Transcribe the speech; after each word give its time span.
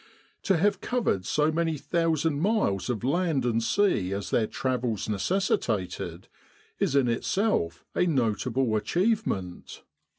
To 0.45 0.57
have 0.57 0.81
covered 0.81 1.27
so 1.27 1.51
many 1.51 1.77
thousand 1.77 2.39
miles 2.39 2.89
of 2.89 3.03
land 3.03 3.45
and 3.45 3.61
sea 3.61 4.13
as 4.13 4.31
their 4.31 4.47
travels 4.47 5.07
neces 5.07 5.55
sitated, 5.55 6.23
is 6.79 6.95
in 6.95 7.07
itself 7.07 7.85
a 7.95 8.07
notable 8.07 8.75
achievement. 8.77 9.83